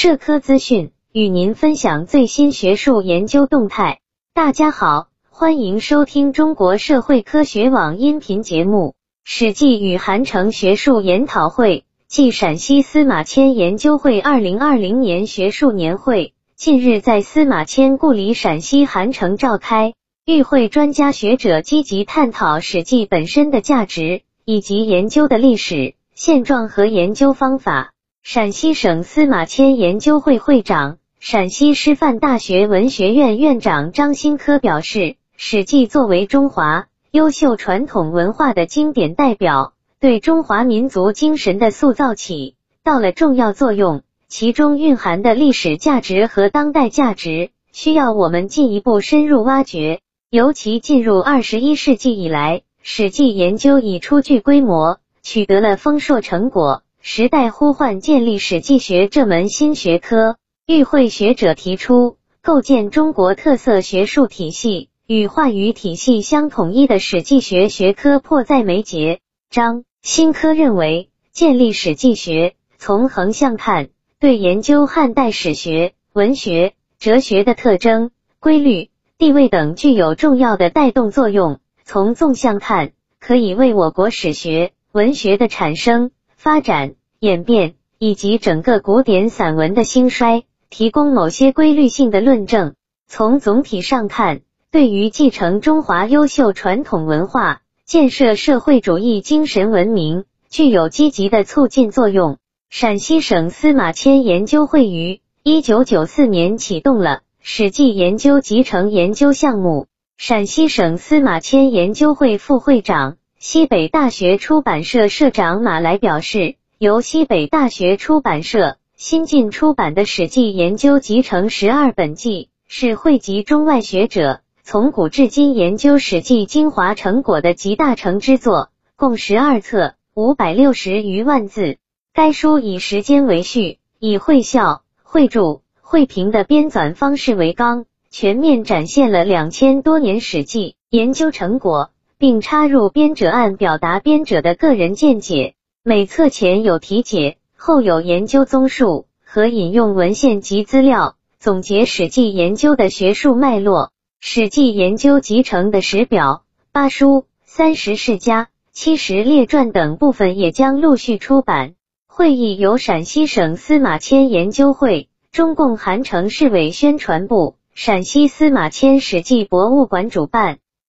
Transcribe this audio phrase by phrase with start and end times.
[0.00, 3.98] 社科资讯，与您分享最新学术研究动态。
[4.32, 19.94] 大家好，欢迎收听中国社会科学网音频节目《史记与韩城学术研讨会》暨陕西司马迁研究会二零二零年学术年会近日在司马迁故里陕西韩城召开，
[20.24, 25.94] 与会专家学者积极探讨《史记》本身的价值以及研究的历史。
[26.14, 27.94] 现状和研究方法。
[28.30, 34.98] 陕西省司马迁研究会会长、陕西师范大学文学院院长张新科表示，
[35.36, 42.54] 《史记》作为中华优秀传统文化的经典代表，对中华民族精神的塑造起
[42.84, 44.02] 到了重要作用。
[44.28, 50.00] 其中蕴含的历史价值和当代价值，需要我们进一步深入挖掘。
[50.28, 54.98] 尤其进入二十一世纪以来，《史记》研究已初具规模。
[55.20, 60.36] 取得了丰硕成果，时代呼唤建立史记学这门新学科。
[60.66, 69.20] 与会学者提出，构建中国特色学术体系与话语体系相统一的史记学学科迫在眉睫。
[69.48, 73.88] 张新科认为，建立史记学，从横向看，
[74.20, 84.72] 对研究汉代史学、文学、哲学的特征、规律、地位等具有重要的带动作用；从纵向看，可以为我国史学。
[84.92, 92.74] 文学的产生、发展、演变，以及整个古典散文的兴衰，提供某些规律性的论证。
[93.08, 102.38] 从总体上看，对于继承中华优秀传统文化、建设社会主义精神文明，具有积极的促进作用。
[102.70, 109.88] 陕西省司马迁研究会于一九九四年启动了《史记》研究集成研究项目。
[110.16, 113.16] 陕西省司马迁研究会副会长。
[113.40, 131.78] 西北大学出版社社长马来表示，由西北大学出版社新近出版的《史记》研究集成十二本纪，是汇集中外学者从古至今研究《史记》精华成果的集大成之作，共十二册，五百六十余万字。
[132.12, 141.92] 该书以时间为序，以会校、会注、会评的编纂方式为纲，全面展现了两千多年《史记》研究成果。
[142.18, 145.54] 并插入编者案，表达编者的个人见解。
[145.84, 153.84] 每册前有题解，后有研究综述和引用文献及资料，总结《史记》研究的学术脉络。
[154.18, 156.42] 《史记》研究集成的史表、
[156.72, 161.74] 八书、三十世家、七十列传等部分也将陆续出版。
[162.08, 170.58] 会议由陕西省司马迁研究会、中共韩城市委宣传部、陕西司马迁史记博物馆主办。